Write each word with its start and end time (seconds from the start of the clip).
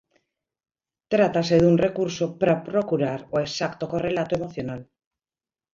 Trátase 1.13 1.55
dun 1.59 1.75
recurso 1.85 2.25
para 2.39 2.61
procurar 2.69 3.19
o 3.35 3.37
exacto 3.45 3.83
correlato 3.93 4.33
emocional. 4.39 4.81